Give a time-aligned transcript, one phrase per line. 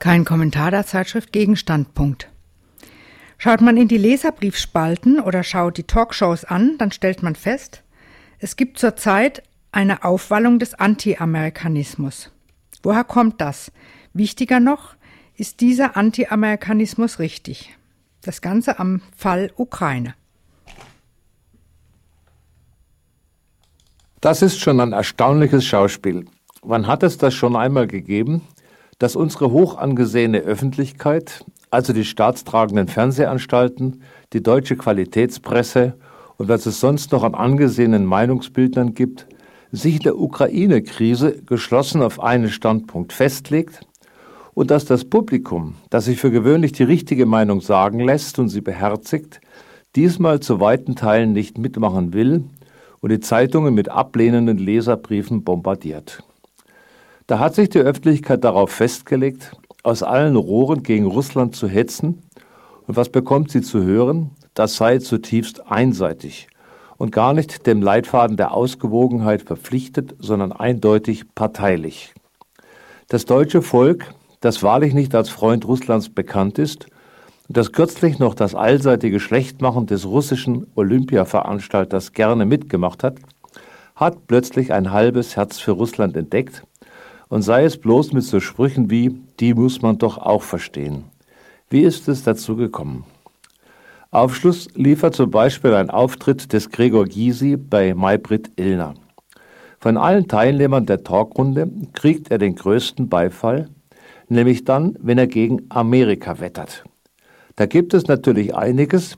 [0.00, 2.30] Kein Kommentar der Zeitschrift Gegenstandpunkt.
[3.36, 7.82] Schaut man in die Leserbriefspalten oder schaut die Talkshows an, dann stellt man fest,
[8.38, 9.42] es gibt zurzeit
[9.72, 12.32] eine Aufwallung des Anti-Amerikanismus.
[12.82, 13.72] Woher kommt das?
[14.14, 14.94] Wichtiger noch,
[15.36, 17.76] ist dieser Anti-Amerikanismus richtig?
[18.22, 20.14] Das Ganze am Fall Ukraine.
[24.22, 26.24] Das ist schon ein erstaunliches Schauspiel.
[26.62, 28.40] Wann hat es das schon einmal gegeben,
[29.00, 34.02] dass unsere hoch angesehene Öffentlichkeit, also die staatstragenden Fernsehanstalten,
[34.34, 35.94] die deutsche Qualitätspresse
[36.36, 39.26] und was es sonst noch an angesehenen Meinungsbildnern gibt,
[39.72, 43.80] sich in der Ukraine-Krise geschlossen auf einen Standpunkt festlegt
[44.52, 48.60] und dass das Publikum, das sich für gewöhnlich die richtige Meinung sagen lässt und sie
[48.60, 49.40] beherzigt,
[49.96, 52.44] diesmal zu weiten Teilen nicht mitmachen will
[53.00, 56.22] und die Zeitungen mit ablehnenden Leserbriefen bombardiert.
[57.30, 59.52] Da hat sich die Öffentlichkeit darauf festgelegt,
[59.84, 62.24] aus allen Rohren gegen Russland zu hetzen,
[62.88, 64.32] und was bekommt sie zu hören?
[64.54, 66.48] Das sei zutiefst einseitig
[66.96, 72.14] und gar nicht dem Leitfaden der Ausgewogenheit verpflichtet, sondern eindeutig parteilich.
[73.06, 76.86] Das deutsche Volk, das wahrlich nicht als Freund Russlands bekannt ist
[77.46, 83.18] und das kürzlich noch das allseitige Schlechtmachen des russischen Olympiaveranstalters gerne mitgemacht hat,
[83.94, 86.64] hat plötzlich ein halbes Herz für Russland entdeckt
[87.30, 91.04] und sei es bloß mit so Sprüchen wie, die muss man doch auch verstehen.
[91.70, 93.04] Wie ist es dazu gekommen?
[94.10, 98.94] Aufschluss liefert zum Beispiel ein Auftritt des Gregor Gysi bei Maybrit Illner.
[99.78, 103.68] Von allen Teilnehmern der Talkrunde kriegt er den größten Beifall,
[104.28, 106.84] nämlich dann, wenn er gegen Amerika wettert.
[107.54, 109.16] Da gibt es natürlich einiges,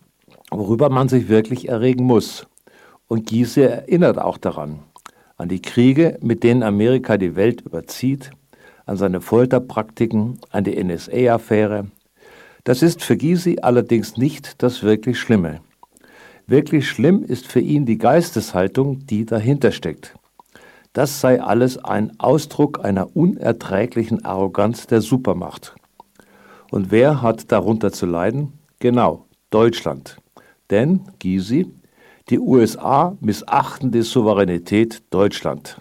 [0.50, 2.46] worüber man sich wirklich erregen muss.
[3.08, 4.80] Und Gysi erinnert auch daran
[5.36, 8.30] an die Kriege, mit denen Amerika die Welt überzieht,
[8.86, 11.86] an seine Folterpraktiken, an die NSA-Affäre.
[12.64, 15.60] Das ist für Gysi allerdings nicht das wirklich Schlimme.
[16.46, 20.14] Wirklich schlimm ist für ihn die Geisteshaltung, die dahinter steckt.
[20.92, 25.74] Das sei alles ein Ausdruck einer unerträglichen Arroganz der Supermacht.
[26.70, 28.52] Und wer hat darunter zu leiden?
[28.78, 30.18] Genau, Deutschland.
[30.70, 31.70] Denn, Gysi,
[32.28, 35.80] die USA missachten die Souveränität Deutschland.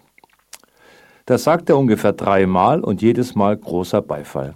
[1.25, 4.55] Das sagt er ungefähr dreimal und jedes Mal großer Beifall.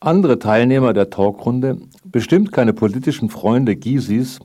[0.00, 4.38] Andere Teilnehmer der Talkrunde, bestimmt keine politischen Freunde Gysis,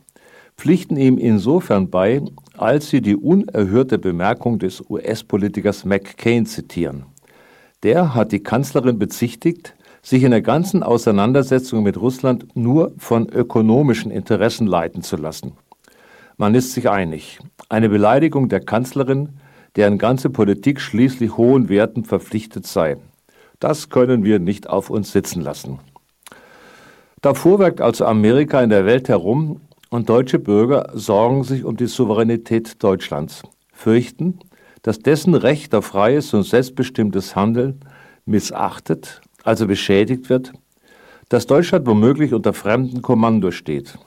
[0.58, 2.22] pflichten ihm insofern bei,
[2.58, 7.06] als sie die unerhörte Bemerkung des US-Politikers McCain zitieren.
[7.84, 14.12] Der hat die Kanzlerin bezichtigt, sich in der ganzen Auseinandersetzung mit Russland nur von ökonomischen
[14.12, 15.54] Interessen leiten zu lassen.
[16.38, 17.40] Man ist sich einig.
[17.70, 19.40] Eine Beleidigung der Kanzlerin,
[19.78, 22.98] deren ganze Politik schließlich hohen Werten verpflichtet sei.
[23.60, 25.80] Das können wir nicht auf uns sitzen lassen.
[27.22, 31.88] Davor wirkt also Amerika in der Welt herum und deutsche Bürger sorgen sich um die
[31.88, 34.40] Souveränität Deutschlands, fürchten,
[34.82, 37.80] dass dessen Recht auf freies und selbstbestimmtes Handeln
[38.26, 40.52] missachtet, also beschädigt wird,
[41.30, 43.98] dass Deutschland womöglich unter fremden Kommando steht.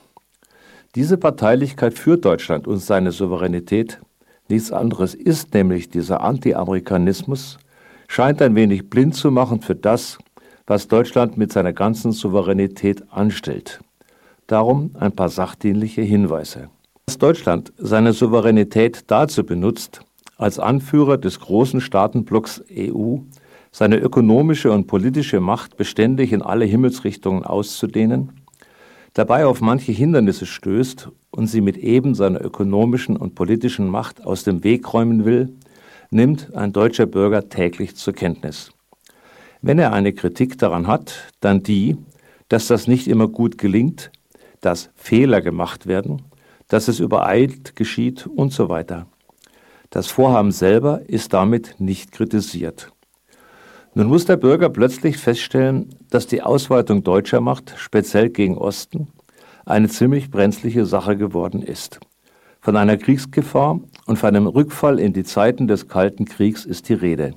[0.95, 3.99] Diese Parteilichkeit führt Deutschland und seine Souveränität.
[4.47, 7.59] Nichts anderes ist nämlich dieser Anti-Amerikanismus,
[8.07, 10.17] scheint ein wenig blind zu machen für das,
[10.65, 13.81] was Deutschland mit seiner ganzen Souveränität anstellt.
[14.47, 16.69] Darum ein paar sachdienliche Hinweise.
[17.05, 20.01] Dass Deutschland seine Souveränität dazu benutzt,
[20.37, 23.17] als Anführer des großen Staatenblocks EU
[23.71, 28.38] seine ökonomische und politische Macht beständig in alle Himmelsrichtungen auszudehnen,
[29.19, 34.45] dabei auf manche Hindernisse stößt und sie mit eben seiner ökonomischen und politischen Macht aus
[34.45, 35.53] dem Weg räumen will,
[36.09, 38.71] nimmt ein deutscher Bürger täglich zur Kenntnis.
[39.61, 41.97] Wenn er eine Kritik daran hat, dann die,
[42.47, 44.09] dass das nicht immer gut gelingt,
[44.61, 46.21] dass Fehler gemacht werden,
[46.69, 49.05] dass es übereilt geschieht und so weiter.
[49.89, 52.93] Das Vorhaben selber ist damit nicht kritisiert.
[53.95, 59.07] Nun muss der Bürger plötzlich feststellen, dass die Ausweitung deutscher Macht, speziell gegen Osten,
[59.65, 61.99] eine ziemlich brenzliche Sache geworden ist.
[62.61, 66.93] Von einer Kriegsgefahr und von einem Rückfall in die Zeiten des Kalten Kriegs ist die
[66.93, 67.33] Rede.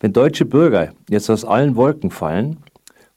[0.00, 2.58] Wenn deutsche Bürger jetzt aus allen Wolken fallen,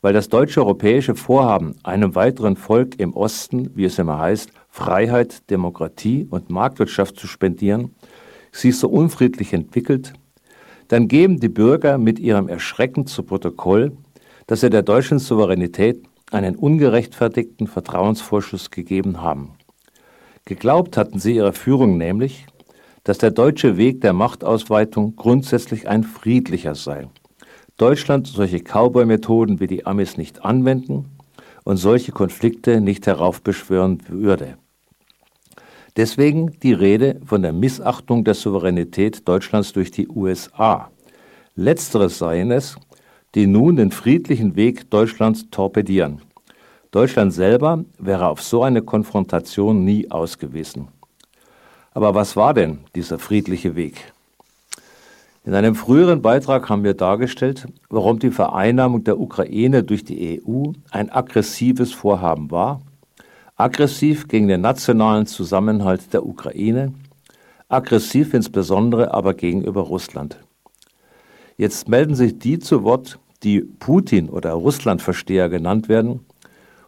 [0.01, 5.49] weil das deutsche europäische Vorhaben einem weiteren Volk im Osten, wie es immer heißt, Freiheit,
[5.49, 7.95] Demokratie und Marktwirtschaft zu spendieren,
[8.51, 10.13] sich so unfriedlich entwickelt,
[10.89, 13.93] dann geben die Bürger mit ihrem Erschrecken zu Protokoll,
[14.47, 19.51] dass sie der deutschen Souveränität einen ungerechtfertigten Vertrauensvorschuss gegeben haben.
[20.45, 22.47] Geglaubt hatten sie ihrer Führung nämlich,
[23.03, 27.07] dass der deutsche Weg der Machtausweitung grundsätzlich ein friedlicher sei.
[27.77, 31.05] Deutschland solche Cowboy-Methoden wie die Amis nicht anwenden
[31.63, 34.57] und solche Konflikte nicht heraufbeschwören würde.
[35.99, 40.89] Deswegen die Rede von der Missachtung der Souveränität Deutschlands durch die USA.
[41.57, 42.77] Letzteres seien es,
[43.35, 46.21] die nun den friedlichen Weg Deutschlands torpedieren.
[46.91, 50.87] Deutschland selber wäre auf so eine Konfrontation nie ausgewiesen.
[51.91, 54.13] Aber was war denn dieser friedliche Weg?
[55.43, 60.71] In einem früheren Beitrag haben wir dargestellt, warum die Vereinnahmung der Ukraine durch die EU
[60.91, 62.79] ein aggressives Vorhaben war,
[63.59, 66.93] aggressiv gegen den nationalen Zusammenhalt der Ukraine,
[67.67, 70.37] aggressiv insbesondere aber gegenüber Russland.
[71.57, 76.21] Jetzt melden sich die zu Wort, die Putin- oder Russlandversteher genannt werden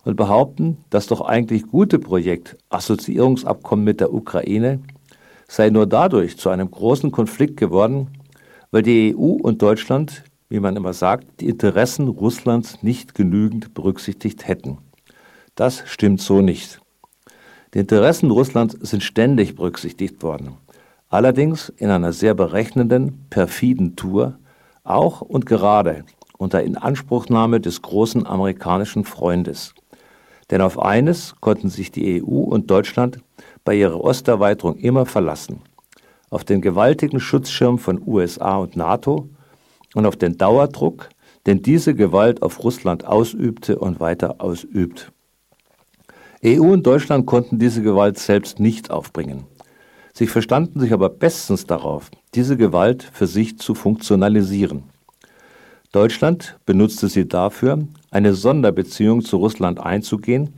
[0.06, 4.80] und behaupten, das doch eigentlich gute Projekt Assoziierungsabkommen mit der Ukraine
[5.50, 8.08] sei nur dadurch zu einem großen Konflikt geworden,
[8.72, 14.48] weil die EU und Deutschland, wie man immer sagt, die Interessen Russlands nicht genügend berücksichtigt
[14.48, 14.78] hätten.
[15.56, 16.80] Das stimmt so nicht.
[17.74, 20.58] Die Interessen Russlands sind ständig berücksichtigt worden,
[21.10, 24.40] allerdings in einer sehr berechnenden, perfiden Tour,
[24.84, 26.06] auch und gerade
[26.38, 29.74] unter Inanspruchnahme des großen amerikanischen Freundes.
[30.50, 33.20] Denn auf eines konnten sich die EU und Deutschland
[33.64, 35.62] bei ihrer Osterweiterung immer verlassen
[36.32, 39.30] auf den gewaltigen Schutzschirm von USA und NATO
[39.94, 41.10] und auf den Dauerdruck,
[41.46, 45.12] den diese Gewalt auf Russland ausübte und weiter ausübt.
[46.44, 49.46] EU und Deutschland konnten diese Gewalt selbst nicht aufbringen.
[50.14, 54.84] Sie verstanden sich aber bestens darauf, diese Gewalt für sich zu funktionalisieren.
[55.92, 60.54] Deutschland benutzte sie dafür, eine Sonderbeziehung zu Russland einzugehen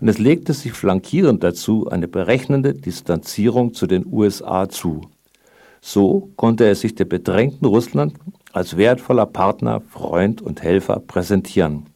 [0.00, 5.02] und es legte sich flankierend dazu eine berechnende Distanzierung zu den USA zu.
[5.80, 8.14] So konnte er sich der bedrängten Russland
[8.52, 11.86] als wertvoller Partner, Freund und Helfer präsentieren.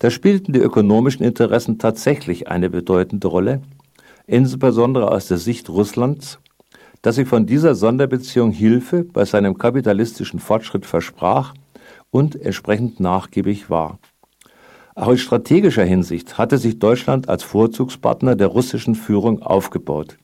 [0.00, 3.60] Da spielten die ökonomischen Interessen tatsächlich eine bedeutende Rolle,
[4.26, 6.38] insbesondere aus der Sicht Russlands,
[7.02, 11.52] das sich von dieser Sonderbeziehung Hilfe bei seinem kapitalistischen Fortschritt versprach
[12.10, 13.98] und entsprechend nachgiebig war.
[14.94, 20.16] Auch in strategischer Hinsicht hatte sich Deutschland als Vorzugspartner der russischen Führung aufgebaut.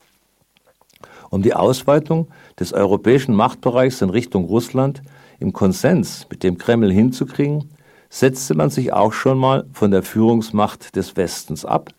[1.28, 2.28] Um die Ausweitung
[2.58, 5.02] des europäischen Machtbereichs in Richtung Russland
[5.38, 7.75] im Konsens mit dem Kreml hinzukriegen,
[8.08, 11.90] setzte man sich auch schon mal von der Führungsmacht des Westens ab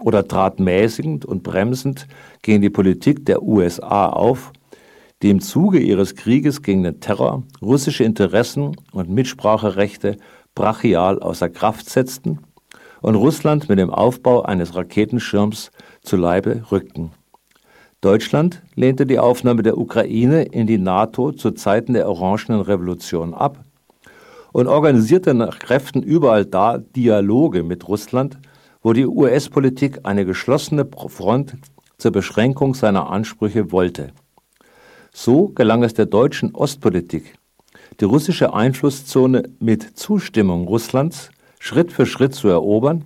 [0.00, 2.06] oder trat mäßigend und bremsend
[2.42, 4.52] gegen die Politik der USA auf,
[5.22, 10.16] die im Zuge ihres Krieges gegen den Terror russische Interessen und Mitspracherechte
[10.54, 12.40] brachial außer Kraft setzten
[13.00, 15.70] und Russland mit dem Aufbau eines Raketenschirms
[16.02, 17.12] zu Leibe rückten.
[18.00, 23.64] Deutschland lehnte die Aufnahme der Ukraine in die NATO zu Zeiten der Orangenen Revolution ab
[24.56, 28.38] und organisierte nach Kräften überall da Dialoge mit Russland,
[28.80, 31.58] wo die US-Politik eine geschlossene Front
[31.98, 34.12] zur Beschränkung seiner Ansprüche wollte.
[35.12, 37.34] So gelang es der deutschen Ostpolitik,
[38.00, 41.28] die russische Einflusszone mit Zustimmung Russlands
[41.58, 43.04] Schritt für Schritt zu erobern,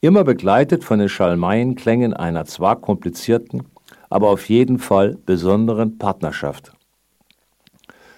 [0.00, 3.64] immer begleitet von den Schalmeienklängen einer zwar komplizierten,
[4.08, 6.72] aber auf jeden Fall besonderen Partnerschaft.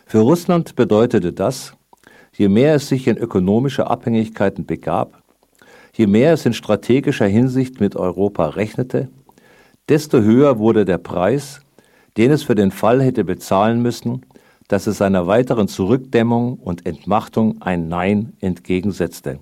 [0.06, 1.74] Für Russland bedeutete das,
[2.36, 5.22] je mehr es sich in ökonomische Abhängigkeiten begab,
[5.94, 9.08] je mehr es in strategischer Hinsicht mit Europa rechnete,
[9.88, 11.60] desto höher wurde der Preis,
[12.16, 14.24] den es für den Fall hätte bezahlen müssen,
[14.68, 19.38] dass es seiner weiteren Zurückdämmung und Entmachtung ein Nein entgegensetzte.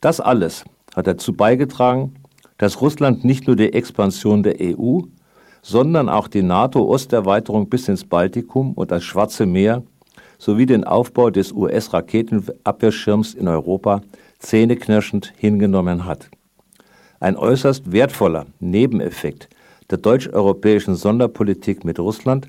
[0.00, 2.14] Das alles hat dazu beigetragen,
[2.58, 5.00] dass Russland nicht nur die Expansion der EU,
[5.62, 9.82] sondern auch die NATO-Osterweiterung bis ins Baltikum und das Schwarze Meer
[10.38, 14.02] sowie den Aufbau des US-Raketenabwehrschirms in Europa
[14.38, 16.30] zähneknirschend hingenommen hat.
[17.20, 19.48] Ein äußerst wertvoller Nebeneffekt
[19.90, 22.48] der deutsch-europäischen Sonderpolitik mit Russland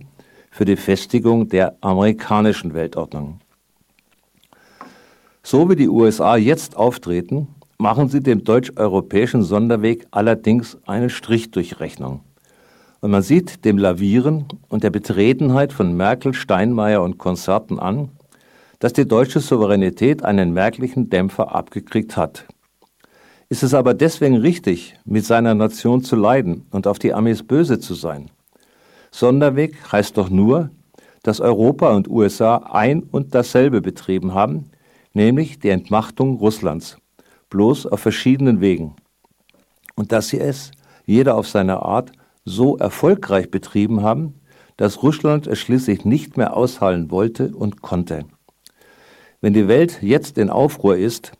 [0.52, 3.40] für die Festigung der amerikanischen Weltordnung.
[5.44, 11.80] So wie die USA jetzt auftreten, machen sie dem deutsch-europäischen Sonderweg allerdings einen Strich durch
[11.80, 12.22] Rechnung.
[13.06, 18.10] Und man sieht dem Lavieren und der Betretenheit von Merkel, Steinmeier und Konzerten an,
[18.80, 22.48] dass die deutsche Souveränität einen merklichen Dämpfer abgekriegt hat.
[23.48, 27.78] Ist es aber deswegen richtig, mit seiner Nation zu leiden und auf die Amis böse
[27.78, 28.32] zu sein?
[29.12, 30.72] Sonderweg heißt doch nur,
[31.22, 34.72] dass Europa und USA ein und dasselbe betrieben haben,
[35.14, 36.98] nämlich die Entmachtung Russlands,
[37.52, 38.96] bloß auf verschiedenen Wegen.
[39.94, 40.72] Und dass sie es,
[41.06, 42.12] jeder auf seine Art,
[42.46, 44.36] so erfolgreich betrieben haben,
[44.78, 48.26] dass Russland es schließlich nicht mehr aushalten wollte und konnte.
[49.42, 51.34] Wenn die Welt jetzt in Aufruhr ist,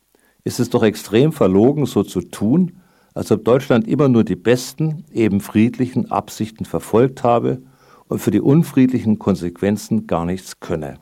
[0.44, 2.82] ist es doch extrem verlogen, so zu tun,
[3.14, 7.62] als ob Deutschland immer nur die besten, eben friedlichen Absichten verfolgt habe
[8.08, 10.98] und für die unfriedlichen Konsequenzen gar nichts könne.